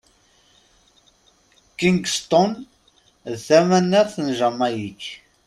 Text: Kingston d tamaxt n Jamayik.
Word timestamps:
Kingston 1.79 2.51
d 3.31 3.33
tamaxt 3.45 4.17
n 4.25 4.27
Jamayik. 4.39 5.03